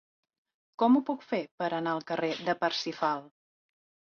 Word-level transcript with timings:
Com 0.83 0.95
ho 0.95 1.01
puc 1.09 1.27
fer 1.33 1.41
per 1.63 1.67
anar 1.81 1.93
al 1.99 2.03
carrer 2.13 2.33
de 2.49 2.59
Parsifal? 2.65 3.23